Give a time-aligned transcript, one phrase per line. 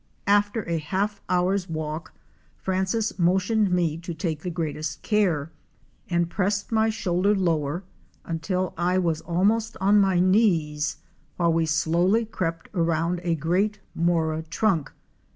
[0.25, 2.13] After a half hour's walk
[2.57, 5.51] Francis motioned me to take the greatest care,
[6.09, 7.83] and pressed my shoulder lower
[8.25, 10.97] until I was almost on my knees
[11.37, 14.91] while we slowly crept around a great mora trunk.